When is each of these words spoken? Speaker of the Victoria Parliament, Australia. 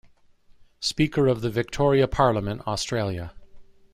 Speaker 0.79 1.27
of 1.27 1.41
the 1.41 1.51
Victoria 1.51 2.07
Parliament, 2.07 2.63
Australia. 2.65 3.33